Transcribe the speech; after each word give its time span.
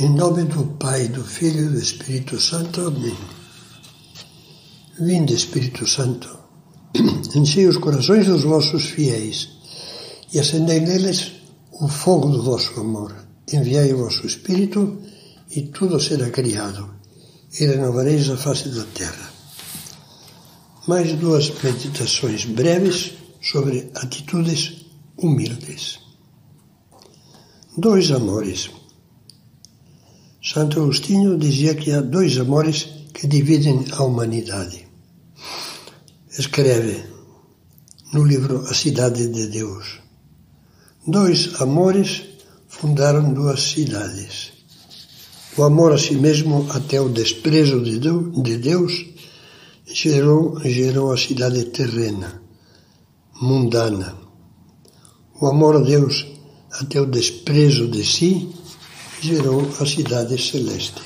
Em 0.00 0.10
nome 0.10 0.44
do 0.44 0.64
Pai, 0.78 1.08
do 1.08 1.24
Filho 1.24 1.66
e 1.66 1.68
do 1.70 1.78
Espírito 1.80 2.38
Santo. 2.40 2.86
Amém. 2.86 3.16
Vinde, 5.00 5.34
Espírito 5.34 5.88
Santo, 5.88 6.38
enchei 7.34 7.66
os 7.66 7.78
corações 7.78 8.28
dos 8.28 8.44
vossos 8.44 8.84
fiéis 8.84 9.48
e 10.32 10.38
acendei 10.38 10.78
neles 10.78 11.32
o 11.72 11.88
fogo 11.88 12.28
do 12.28 12.44
vosso 12.44 12.78
amor. 12.78 13.12
Enviai 13.52 13.92
o 13.92 14.04
vosso 14.04 14.24
Espírito 14.24 15.02
e 15.50 15.62
tudo 15.62 15.98
será 15.98 16.30
criado 16.30 16.94
e 17.58 17.66
renovareis 17.66 18.30
a 18.30 18.36
face 18.36 18.68
da 18.68 18.84
terra. 18.84 19.32
Mais 20.86 21.12
duas 21.14 21.50
meditações 21.60 22.44
breves 22.44 23.14
sobre 23.42 23.90
atitudes 23.96 24.86
humildes. 25.16 25.98
Dois 27.76 28.12
amores. 28.12 28.77
Santo 30.40 30.80
Agostinho 30.80 31.36
dizia 31.36 31.74
que 31.74 31.90
há 31.90 32.00
dois 32.00 32.38
amores 32.38 32.88
que 33.12 33.26
dividem 33.26 33.84
a 33.92 34.04
humanidade. 34.04 34.86
Escreve 36.38 37.02
no 38.12 38.24
livro 38.24 38.64
A 38.68 38.74
Cidade 38.74 39.26
de 39.26 39.48
Deus. 39.48 39.98
Dois 41.04 41.60
amores 41.60 42.22
fundaram 42.68 43.32
duas 43.32 43.60
cidades. 43.62 44.52
O 45.56 45.64
amor 45.64 45.92
a 45.92 45.98
si 45.98 46.14
mesmo 46.14 46.68
até 46.70 47.00
o 47.00 47.08
desprezo 47.08 47.82
de 47.82 48.56
Deus 48.58 49.06
gerou, 49.86 50.60
gerou 50.60 51.12
a 51.12 51.16
cidade 51.16 51.64
terrena, 51.64 52.40
mundana. 53.42 54.14
O 55.40 55.48
amor 55.48 55.76
a 55.76 55.80
Deus 55.80 56.26
até 56.70 57.00
o 57.00 57.06
desprezo 57.06 57.88
de 57.88 58.04
si 58.04 58.54
gerou 59.20 59.62
a 59.80 59.86
cidade 59.86 60.38
celeste. 60.40 61.02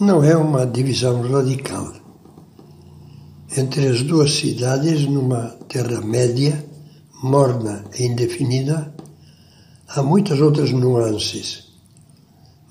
Não 0.00 0.24
é 0.24 0.36
uma 0.36 0.66
divisão 0.66 1.20
radical. 1.22 1.92
Entre 3.56 3.86
as 3.88 4.02
duas 4.02 4.32
cidades, 4.32 5.06
numa 5.06 5.48
terra 5.68 6.00
média, 6.00 6.64
morna 7.22 7.84
e 7.98 8.04
indefinida, 8.04 8.94
há 9.88 10.02
muitas 10.02 10.40
outras 10.40 10.70
nuances, 10.72 11.64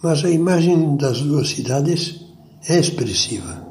mas 0.02 0.24
a 0.26 0.30
imagem 0.30 0.96
das 0.98 1.22
duas 1.22 1.50
cidades 1.50 2.22
é 2.68 2.80
expressiva. 2.80 3.68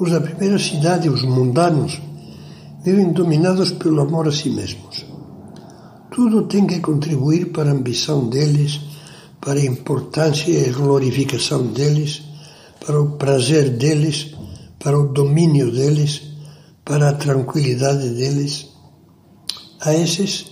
Os 0.00 0.10
da 0.10 0.20
primeira 0.20 0.58
cidade, 0.58 1.08
os 1.10 1.22
mundanos, 1.22 2.00
vivem 2.82 3.12
dominados 3.12 3.72
pelo 3.72 4.00
amor 4.00 4.28
a 4.28 4.32
si 4.32 4.48
mesmos. 4.48 5.04
Tudo 6.18 6.48
tem 6.48 6.66
que 6.66 6.80
contribuir 6.80 7.52
para 7.52 7.70
a 7.70 7.72
ambição 7.72 8.28
deles, 8.28 8.80
para 9.40 9.60
a 9.60 9.64
importância 9.64 10.50
e 10.50 10.68
a 10.68 10.72
glorificação 10.72 11.68
deles, 11.68 12.22
para 12.84 13.00
o 13.00 13.12
prazer 13.12 13.70
deles, 13.76 14.34
para 14.80 14.98
o 14.98 15.12
domínio 15.12 15.70
deles, 15.70 16.22
para 16.84 17.10
a 17.10 17.12
tranquilidade 17.12 18.08
deles. 18.14 18.66
A 19.80 19.94
esses 19.94 20.46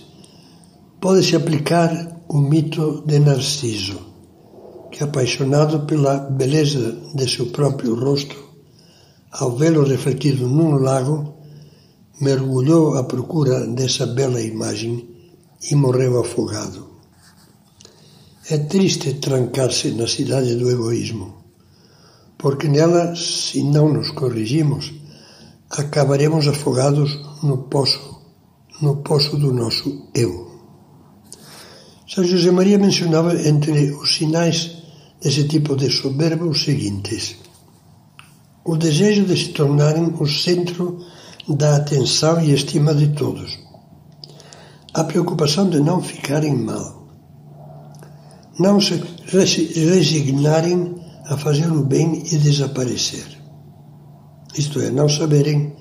pode-se 1.01 1.35
aplicar 1.35 2.23
o 2.29 2.37
mito 2.37 3.03
de 3.05 3.19
Narciso, 3.19 3.99
que, 4.89 5.03
apaixonado 5.03 5.81
pela 5.81 6.17
beleza 6.17 6.97
de 7.13 7.29
seu 7.29 7.47
próprio 7.47 7.93
rosto, 7.93 8.37
ao 9.33 9.51
vê-lo 9.57 9.83
refletido 9.83 10.47
num 10.47 10.77
lago, 10.77 11.33
mergulhou 12.21 12.97
à 12.97 13.03
procura 13.03 13.67
dessa 13.67 14.07
bela 14.07 14.39
imagem 14.39 15.16
e 15.69 15.75
morreu 15.75 16.19
afogado. 16.19 16.87
É 18.49 18.57
triste 18.57 19.15
trancar-se 19.15 19.91
na 19.91 20.07
cidade 20.07 20.55
do 20.55 20.69
egoísmo, 20.69 21.35
porque 22.37 22.67
nela, 22.67 23.15
se 23.15 23.63
não 23.63 23.91
nos 23.91 24.11
corrigimos, 24.11 24.93
acabaremos 25.69 26.47
afogados 26.47 27.19
no 27.43 27.57
poço, 27.63 28.21
no 28.81 28.97
poço 28.97 29.35
do 29.37 29.51
nosso 29.51 30.09
eu. 30.13 30.47
São 32.07 32.23
José 32.23 32.51
Maria 32.51 32.77
mencionava 32.77 33.35
entre 33.35 33.91
os 33.91 34.15
sinais 34.15 34.77
desse 35.21 35.43
tipo 35.45 35.75
de 35.75 35.91
soberba 35.91 36.45
os 36.45 36.63
seguintes: 36.63 37.35
o 38.63 38.77
desejo 38.77 39.25
de 39.25 39.35
se 39.35 39.49
tornarem 39.49 40.15
o 40.17 40.25
centro 40.25 40.99
da 41.49 41.75
atenção 41.75 42.39
e 42.39 42.53
estima 42.53 42.93
de 42.93 43.09
todos 43.09 43.66
a 44.97 45.03
preocupação 45.03 45.69
de 45.69 45.79
não 45.79 46.01
ficarem 46.01 46.55
mal, 46.55 47.07
não 48.59 48.81
se 48.81 48.95
resignarem 49.75 50.95
a 51.27 51.37
fazer 51.37 51.71
o 51.71 51.83
bem 51.83 52.23
e 52.31 52.37
desaparecer. 52.39 53.27
Isto 54.57 54.79
é, 54.79 54.89
não 54.89 55.07
saberem 55.07 55.75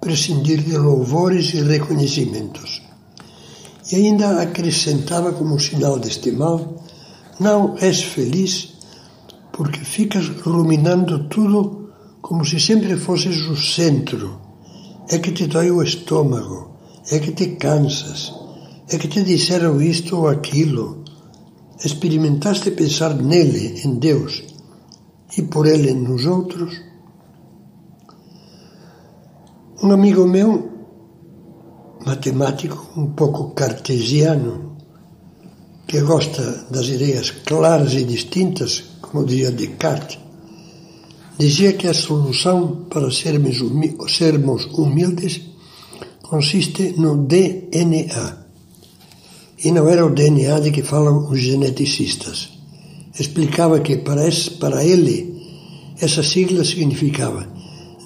prescindir 0.00 0.62
de 0.62 0.78
louvores 0.78 1.52
e 1.52 1.60
reconhecimentos. 1.60 2.80
E 3.92 3.96
ainda 3.96 4.40
acrescentava 4.40 5.34
como 5.34 5.60
sinal 5.60 5.98
deste 5.98 6.32
mal: 6.32 6.82
não 7.38 7.76
és 7.78 8.02
feliz 8.02 8.72
porque 9.52 9.80
ficas 9.80 10.28
ruminando 10.46 11.28
tudo 11.28 11.92
como 12.22 12.42
se 12.42 12.58
sempre 12.58 12.96
fosses 12.96 13.36
o 13.48 13.56
centro. 13.56 14.40
É 15.10 15.18
que 15.18 15.32
te 15.32 15.46
dói 15.46 15.70
o 15.70 15.82
estômago, 15.82 16.78
é 17.10 17.18
que 17.18 17.32
te 17.32 17.48
cansas, 17.56 18.32
é 18.92 18.98
que 18.98 19.08
te 19.08 19.22
disseram 19.22 19.80
isto 19.80 20.16
ou 20.16 20.28
aquilo. 20.28 21.02
Experimentaste 21.84 22.70
pensar 22.72 23.14
nele, 23.14 23.80
em 23.84 23.94
Deus, 23.98 24.42
e 25.36 25.42
por 25.42 25.66
ele 25.66 25.92
nos 25.94 26.26
outros? 26.26 26.80
Um 29.82 29.90
amigo 29.90 30.26
meu, 30.26 30.70
matemático, 32.06 32.88
um 32.96 33.12
pouco 33.12 33.50
cartesiano, 33.50 34.76
que 35.86 36.00
gosta 36.02 36.66
das 36.70 36.86
ideias 36.86 37.30
claras 37.30 37.94
e 37.94 38.04
distintas, 38.04 38.84
como 39.00 39.24
dizia 39.24 39.50
Descartes, 39.50 40.18
dizia 41.38 41.72
que 41.72 41.88
a 41.88 41.94
solução 41.94 42.86
para 42.88 43.10
sermos 43.10 43.60
humildes 44.78 45.40
consiste 46.22 46.94
no 46.98 47.26
DNA 47.26 48.42
e 49.64 49.70
não 49.70 49.88
era 49.88 50.04
o 50.04 50.10
DNA 50.10 50.60
de 50.60 50.70
que 50.70 50.82
falam 50.82 51.30
os 51.30 51.38
geneticistas. 51.38 52.50
Explicava 53.18 53.80
que 53.80 53.98
para, 53.98 54.26
esse, 54.26 54.50
para 54.52 54.84
ele 54.84 55.32
essa 56.00 56.22
sigla 56.22 56.64
significava 56.64 57.46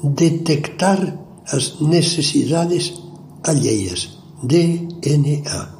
detectar 0.03 1.19
as 1.51 1.81
necessidades 1.81 2.93
alheias, 3.45 4.19
DNA. 4.43 5.77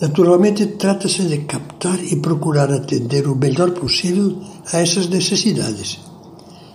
Naturalmente, 0.00 0.66
trata-se 0.66 1.22
de 1.22 1.38
captar 1.38 2.02
e 2.02 2.16
procurar 2.16 2.72
atender 2.72 3.28
o 3.28 3.36
melhor 3.36 3.70
possível 3.72 4.36
a 4.72 4.78
essas 4.78 5.08
necessidades, 5.08 5.98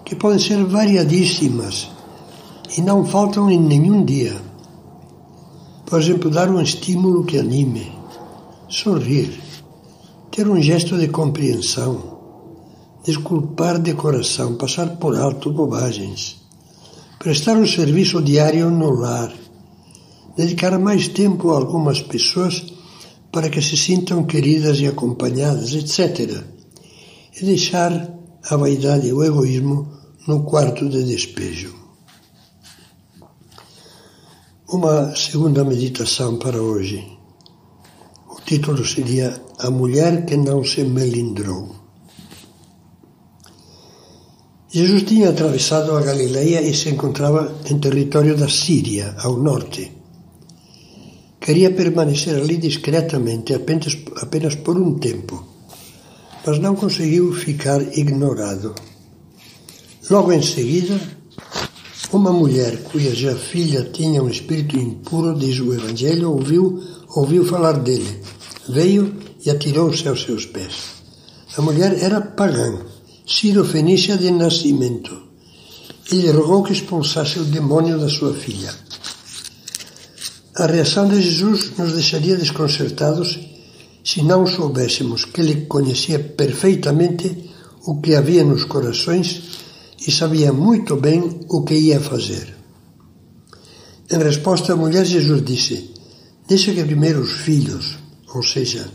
que 0.05 0.15
podem 0.15 0.39
ser 0.39 0.63
variadíssimas 0.63 1.89
e 2.77 2.81
não 2.81 3.05
faltam 3.05 3.49
em 3.49 3.59
nenhum 3.59 4.05
dia. 4.05 4.46
Por 5.89 6.01
exemplo, 6.01 6.29
dar 6.29 6.49
um 6.49 6.61
estímulo 6.61 7.23
que 7.23 7.37
anime, 7.37 7.89
sorrir, 8.67 9.41
ter 10.29 10.45
um 10.45 10.61
gesto 10.61 10.97
de 10.97 11.07
compreensão, 11.07 12.19
desculpar 13.05 13.79
de 13.79 13.93
coração, 13.93 14.57
passar 14.57 14.97
por 14.97 15.15
alto 15.15 15.49
bobagens, 15.49 16.41
prestar 17.17 17.55
um 17.55 17.65
serviço 17.65 18.21
diário 18.21 18.69
no 18.69 18.89
lar, 18.89 19.33
dedicar 20.35 20.77
mais 20.77 21.07
tempo 21.07 21.51
a 21.51 21.55
algumas 21.55 22.01
pessoas 22.01 22.65
para 23.31 23.49
que 23.49 23.61
se 23.61 23.77
sintam 23.77 24.25
queridas 24.25 24.81
e 24.81 24.87
acompanhadas, 24.87 25.73
etc. 25.73 26.43
E 27.39 27.45
deixar 27.45 28.13
a 28.43 28.57
vaidade 28.57 29.07
e 29.07 29.13
o 29.13 29.23
egoísmo 29.23 29.87
no 30.27 30.43
quarto 30.43 30.89
de 30.89 31.05
despejo. 31.05 31.86
Uma 34.69 35.15
segunda 35.15 35.63
meditação 35.63 36.35
para 36.35 36.61
hoje. 36.61 37.01
O 38.29 38.41
título 38.41 38.85
seria 38.85 39.41
A 39.59 39.71
Mulher 39.71 40.25
que 40.25 40.35
Não 40.35 40.61
Se 40.61 40.83
Melindrou. 40.83 41.73
Jesus 44.69 45.03
tinha 45.03 45.29
atravessado 45.29 45.95
a 45.95 46.01
Galileia 46.01 46.61
e 46.61 46.73
se 46.73 46.89
encontrava 46.89 47.55
em 47.71 47.79
território 47.79 48.35
da 48.35 48.49
Síria, 48.49 49.15
ao 49.19 49.37
norte. 49.37 49.89
Queria 51.39 51.71
permanecer 51.71 52.35
ali 52.35 52.57
discretamente, 52.57 53.53
apenas, 53.53 53.97
apenas 54.21 54.55
por 54.55 54.77
um 54.77 54.99
tempo, 54.99 55.47
mas 56.45 56.59
não 56.59 56.75
conseguiu 56.75 57.31
ficar 57.31 57.81
ignorado. 57.97 58.75
Logo 60.09 60.33
em 60.33 60.41
seguida, 60.41 60.99
uma 62.11 62.31
mulher 62.31 62.83
cuja 62.83 63.35
filha 63.35 63.89
tinha 63.91 64.23
um 64.23 64.29
espírito 64.29 64.77
impuro, 64.77 65.37
diz 65.37 65.59
o 65.59 65.73
Evangelho, 65.73 66.31
ouviu, 66.31 66.81
ouviu 67.09 67.45
falar 67.45 67.73
dele. 67.79 68.21
Veio 68.69 69.13
e 69.45 69.49
atirou-se 69.49 70.07
aos 70.07 70.23
seus 70.23 70.45
pés. 70.45 70.97
A 71.57 71.61
mulher 71.61 72.01
era 72.01 72.21
pagã, 72.21 72.79
sírio-fenícia 73.25 74.17
de 74.17 74.31
nascimento. 74.31 75.17
Ele 76.09 76.31
rogou 76.31 76.63
que 76.63 76.71
expulsasse 76.71 77.39
o 77.39 77.45
demônio 77.45 77.99
da 77.99 78.07
sua 78.07 78.33
filha. 78.33 78.73
A 80.55 80.65
reação 80.65 81.07
de 81.09 81.21
Jesus 81.21 81.71
nos 81.77 81.93
deixaria 81.93 82.37
desconcertados 82.37 83.37
se 84.03 84.23
não 84.23 84.47
soubéssemos 84.47 85.25
que 85.25 85.41
ele 85.41 85.65
conhecia 85.65 86.17
perfeitamente 86.19 87.49
o 87.85 87.99
que 87.99 88.15
havia 88.15 88.43
nos 88.43 88.63
corações 88.63 89.56
e 90.05 90.11
sabia 90.11 90.53
muito 90.53 90.95
bem 90.95 91.41
o 91.49 91.63
que 91.63 91.73
ia 91.73 91.99
fazer. 91.99 92.55
Em 94.09 94.17
resposta 94.17 94.73
à 94.73 94.75
mulher, 94.75 95.05
Jesus 95.05 95.43
disse: 95.43 95.93
Deixa 96.47 96.73
que 96.73 96.83
primeiro 96.83 97.21
os 97.21 97.31
filhos, 97.31 97.97
ou 98.33 98.43
seja, 98.43 98.89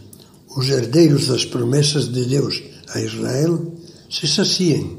os 0.56 0.69
herdeiros 0.69 1.28
das 1.28 1.44
promessas 1.44 2.10
de 2.10 2.25
Deus 2.25 2.62
a 2.94 3.00
Israel, 3.00 3.75
se 4.10 4.26
saciem. 4.26 4.99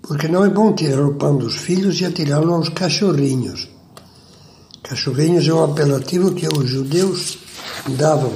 Porque 0.00 0.28
não 0.28 0.44
é 0.44 0.50
bom 0.50 0.72
tirar 0.72 1.04
o 1.04 1.14
pão 1.14 1.36
dos 1.36 1.56
filhos 1.56 2.00
e 2.00 2.04
atirá-lo 2.04 2.52
aos 2.52 2.68
cachorrinhos. 2.68 3.68
Cachorrinhos 4.82 5.46
é 5.46 5.54
um 5.54 5.64
apelativo 5.64 6.34
que 6.34 6.46
os 6.46 6.68
judeus 6.68 7.38
davam 7.96 8.32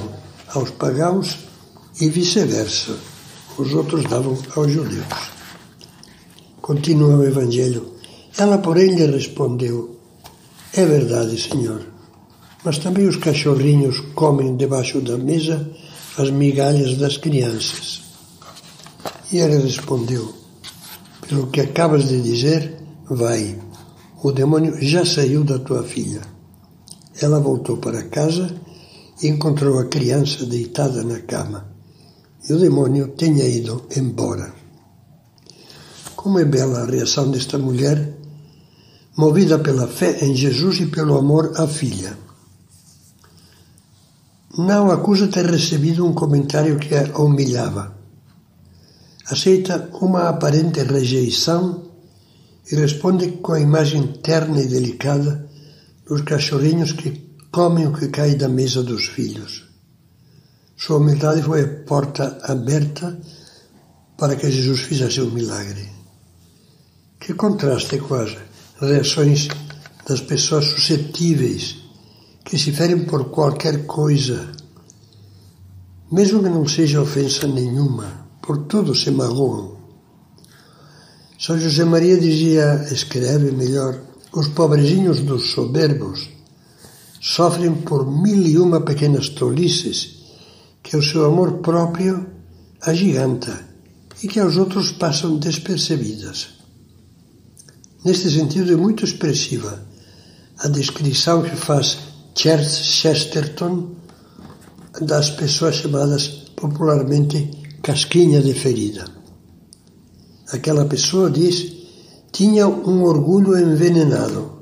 aos 0.47 0.71
pagãos 0.71 1.37
e 1.99 2.09
vice-versa. 2.09 2.97
Os 3.57 3.73
outros 3.73 4.03
davam 4.05 4.37
aos 4.55 4.71
judeus. 4.71 5.36
Continua 6.67 7.15
o 7.15 7.23
Evangelho. 7.23 7.93
Ela, 8.37 8.57
porém, 8.57 8.93
lhe 8.93 9.05
respondeu: 9.05 9.95
É 10.73 10.85
verdade, 10.85 11.41
Senhor, 11.41 11.81
mas 12.61 12.77
também 12.77 13.07
os 13.07 13.15
cachorrinhos 13.15 14.01
comem 14.13 14.57
debaixo 14.57 14.99
da 14.99 15.17
mesa 15.17 15.65
as 16.17 16.29
migalhas 16.29 16.97
das 16.97 17.15
crianças. 17.15 18.01
E 19.31 19.37
ele 19.37 19.59
respondeu: 19.59 20.33
Pelo 21.29 21.47
que 21.47 21.61
acabas 21.61 22.09
de 22.09 22.21
dizer, 22.21 22.75
vai, 23.09 23.57
o 24.21 24.33
demônio 24.33 24.75
já 24.81 25.05
saiu 25.05 25.45
da 25.45 25.59
tua 25.59 25.85
filha. 25.85 26.23
Ela 27.21 27.39
voltou 27.39 27.77
para 27.77 28.09
casa 28.09 28.53
e 29.23 29.27
encontrou 29.29 29.79
a 29.79 29.85
criança 29.85 30.45
deitada 30.45 31.01
na 31.01 31.21
cama. 31.21 31.65
E 32.43 32.51
o 32.51 32.59
demônio 32.59 33.13
tinha 33.15 33.45
ido 33.45 33.85
embora. 33.95 34.66
Como 36.27 36.39
é 36.39 36.43
bela 36.43 36.81
a 36.81 36.85
reação 36.85 37.31
desta 37.31 37.57
mulher, 37.57 38.13
movida 39.15 39.57
pela 39.59 39.87
fé 39.87 40.25
em 40.25 40.35
Jesus 40.35 40.81
e 40.81 40.87
pelo 40.87 41.17
amor 41.17 41.53
à 41.55 41.65
filha. 41.65 42.17
Não 44.57 44.91
acusa 44.91 45.29
ter 45.29 45.45
recebido 45.45 46.05
um 46.05 46.11
comentário 46.11 46.77
que 46.79 46.93
a 46.93 47.17
humilhava. 47.17 47.95
Aceita 49.25 49.89
uma 50.01 50.27
aparente 50.27 50.83
rejeição 50.83 51.91
e 52.69 52.75
responde 52.75 53.37
com 53.41 53.53
a 53.53 53.61
imagem 53.61 54.05
terna 54.21 54.61
e 54.61 54.67
delicada 54.67 55.49
dos 56.05 56.23
cachorrinhos 56.23 56.91
que 56.91 57.37
comem 57.49 57.87
o 57.87 57.93
que 57.93 58.09
cai 58.09 58.35
da 58.35 58.49
mesa 58.49 58.83
dos 58.83 59.05
filhos. 59.05 59.63
Sua 60.75 60.97
humildade 60.97 61.41
foi 61.41 61.61
a 61.63 61.83
porta 61.85 62.37
aberta 62.43 63.17
para 64.17 64.35
que 64.35 64.51
Jesus 64.51 64.81
fizesse 64.81 65.21
um 65.21 65.31
milagre. 65.31 65.95
Que 67.19 67.33
contraste 67.33 67.97
com 67.97 68.15
as 68.15 68.37
reações 68.79 69.47
das 70.07 70.21
pessoas 70.21 70.65
suscetíveis 70.65 71.77
que 72.45 72.57
se 72.57 72.71
ferem 72.71 73.05
por 73.05 73.25
qualquer 73.25 73.85
coisa, 73.85 74.49
mesmo 76.09 76.41
que 76.41 76.49
não 76.49 76.65
seja 76.65 77.01
ofensa 77.01 77.45
nenhuma, 77.45 78.27
por 78.41 78.65
tudo 78.65 78.95
se 78.95 79.11
magoam. 79.11 79.75
São 81.37 81.59
José 81.59 81.83
Maria 81.83 82.17
dizia, 82.17 82.87
escreve 82.89 83.51
melhor, 83.51 83.99
os 84.31 84.47
pobrezinhos 84.47 85.19
dos 85.19 85.51
soberbos 85.51 86.29
sofrem 87.19 87.73
por 87.75 88.09
mil 88.09 88.41
e 88.47 88.57
uma 88.57 88.81
pequenas 88.81 89.29
tolices 89.29 90.17
que 90.81 90.95
o 90.95 91.03
seu 91.03 91.25
amor 91.25 91.57
próprio 91.57 92.25
agiganta 92.81 93.67
e 94.23 94.27
que 94.27 94.39
aos 94.39 94.55
outros 94.55 94.91
passam 94.91 95.37
despercebidas. 95.37 96.56
Neste 98.07 98.31
sentido, 98.31 98.71
é 98.71 98.77
muito 98.77 99.03
expressiva 99.03 99.83
a 100.59 100.69
descrição 100.69 101.43
que 101.43 101.57
faz 101.57 101.97
Charles 102.33 102.77
Chesterton 102.77 103.89
das 105.01 105.29
pessoas 105.31 105.75
chamadas 105.75 106.25
popularmente 106.55 107.51
casquinha 107.83 108.41
de 108.41 108.53
ferida. 108.53 109.03
Aquela 110.53 110.85
pessoa 110.85 111.29
diz 111.29 111.73
tinha 112.31 112.65
um 112.65 113.03
orgulho 113.03 113.59
envenenado. 113.59 114.53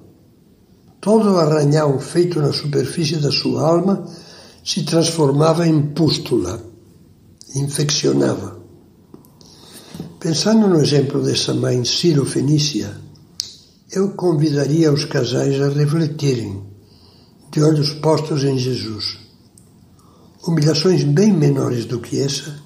Todo 1.00 1.38
arranhão 1.38 2.00
feito 2.00 2.41
na 2.41 2.51
superfície 2.51 3.18
da 3.18 3.31
sua 3.31 3.62
alma 3.62 4.07
se 4.63 4.81
transformava 4.81 5.68
em 5.68 5.94
pústula, 5.94 6.59
infeccionava. 7.56 8.59
Pensando 10.19 10.68
no 10.68 10.81
exemplo 10.81 11.21
dessa 11.21 11.53
mãe 11.53 11.86
Ciro-Fenícia, 11.86 13.04
eu 13.95 14.09
convidaria 14.09 14.92
os 14.92 15.06
casais 15.06 15.62
a 15.62 15.69
refletirem, 15.69 16.62
de 17.50 17.63
olhos 17.63 17.92
postos 17.94 18.44
em 18.44 18.57
Jesus. 18.57 19.18
Humilhações 20.45 21.06
bem 21.06 21.31
menores 21.31 21.86
do 21.86 22.01
que 22.01 22.19
essa 22.19 22.59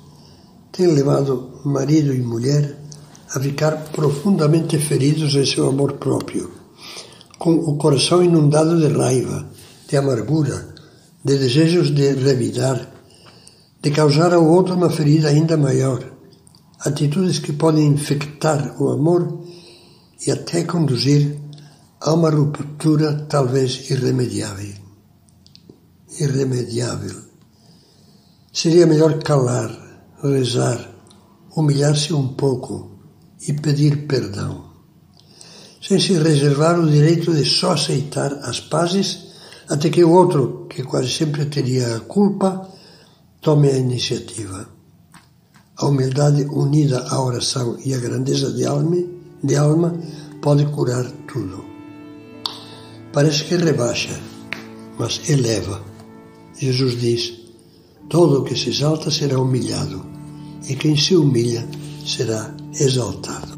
têm 0.71 0.87
levado 0.87 1.61
marido 1.63 2.15
e 2.15 2.19
mulher 2.19 2.75
a 3.35 3.39
ficar 3.39 3.73
profundamente 3.91 4.79
feridos 4.79 5.35
em 5.35 5.45
seu 5.45 5.69
amor 5.69 5.93
próprio, 5.93 6.49
com 7.37 7.53
o 7.53 7.77
coração 7.77 8.23
inundado 8.23 8.79
de 8.79 8.87
raiva, 8.87 9.47
de 9.87 9.97
amargura, 9.97 10.73
de 11.23 11.37
desejos 11.37 11.93
de 11.93 12.11
revidar, 12.15 12.91
de 13.79 13.91
causar 13.91 14.33
ao 14.33 14.43
outro 14.43 14.73
uma 14.73 14.89
ferida 14.89 15.27
ainda 15.27 15.55
maior, 15.55 16.03
atitudes 16.79 17.37
que 17.37 17.53
podem 17.53 17.85
infectar 17.85 18.81
o 18.81 18.89
amor 18.89 19.43
e 20.25 20.31
até 20.31 20.63
conduzir 20.63 21.37
a 22.01 22.13
uma 22.13 22.29
ruptura 22.29 23.25
talvez 23.29 23.89
irremediável. 23.89 24.75
Irremediável. 26.19 27.15
Seria 28.51 28.87
melhor 28.87 29.21
calar, 29.23 29.69
rezar, 30.21 30.89
humilhar-se 31.55 32.13
um 32.13 32.29
pouco 32.29 32.99
e 33.47 33.53
pedir 33.53 34.07
perdão, 34.07 34.69
sem 35.81 35.99
se 35.99 36.13
reservar 36.13 36.79
o 36.79 36.89
direito 36.89 37.33
de 37.33 37.45
só 37.45 37.71
aceitar 37.71 38.33
as 38.43 38.59
pazes 38.59 39.29
até 39.69 39.89
que 39.89 40.03
o 40.03 40.11
outro, 40.11 40.65
que 40.67 40.83
quase 40.83 41.11
sempre 41.11 41.45
teria 41.45 41.95
a 41.95 41.99
culpa, 41.99 42.67
tome 43.39 43.69
a 43.69 43.77
iniciativa. 43.77 44.67
A 45.77 45.85
humildade 45.85 46.43
unida 46.43 47.05
à 47.07 47.21
oração 47.21 47.77
e 47.85 47.93
à 47.93 47.99
grandeza 47.99 48.51
de 48.51 48.65
alma 48.65 48.97
de 49.43 49.55
alma 49.55 49.93
pode 50.41 50.65
curar 50.67 51.05
tudo. 51.31 51.63
Parece 53.13 53.45
que 53.45 53.55
rebaixa, 53.57 54.19
mas 54.97 55.29
eleva. 55.29 55.81
Jesus 56.57 56.99
diz: 56.99 57.33
todo 58.09 58.39
o 58.39 58.43
que 58.43 58.55
se 58.55 58.69
exalta 58.69 59.09
será 59.09 59.39
humilhado, 59.39 60.05
e 60.67 60.75
quem 60.75 60.95
se 60.95 61.15
humilha 61.15 61.67
será 62.05 62.53
exaltado. 62.73 63.48